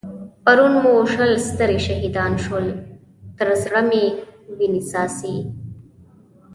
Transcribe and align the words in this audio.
پرون 0.43 0.73
مو 0.83 0.93
شل 1.13 1.31
سترې 1.47 1.77
شهيدان 1.85 2.31
شول؛ 2.43 2.67
تر 3.37 3.47
زړه 3.63 3.81
مې 3.89 4.05
وينې 4.57 4.81
څاڅي. 4.89 5.35